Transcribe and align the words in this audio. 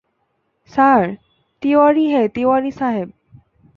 Sir, 0.69 1.03
Tiwari 1.61 2.05
হ্যাঁঁ 2.09 2.27
তিওয়ারী 2.35 2.71
সাহবে। 2.71 3.13